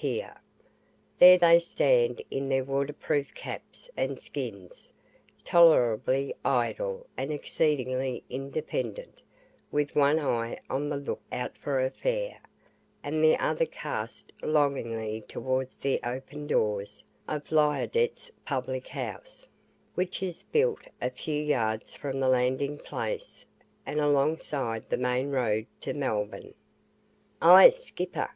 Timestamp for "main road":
24.96-25.66